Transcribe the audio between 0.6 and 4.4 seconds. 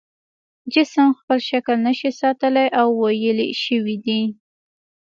جسم خپل شکل نشي ساتلی او ویلې شوی دی.